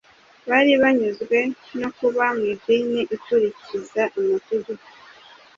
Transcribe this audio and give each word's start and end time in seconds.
Bari 0.49 0.71
banyuzwe 0.81 1.37
no 1.79 1.89
kuba 1.97 2.25
mu 2.37 2.43
idini 2.53 3.01
ikurikiza 3.15 4.03
amategeko, 4.19 4.87